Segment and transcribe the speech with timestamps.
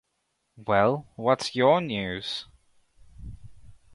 [0.57, 2.47] Well, what's your news?